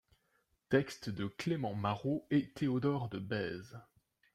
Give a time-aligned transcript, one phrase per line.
[0.71, 3.77] Textes de Clément Marot et Théodore de Bèze.